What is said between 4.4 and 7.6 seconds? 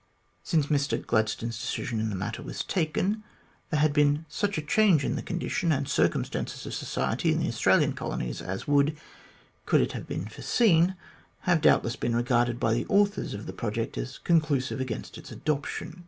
a change in the condition and circumstances of society in the